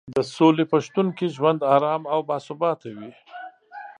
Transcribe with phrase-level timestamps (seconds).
[0.15, 3.11] د سولې په شتون کې ژوند ارام او باثباته وي.